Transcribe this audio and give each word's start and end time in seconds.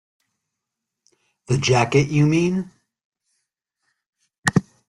The 1.45 1.59
jacket, 1.59 2.07
you 2.09 2.25
mean? 2.25 2.71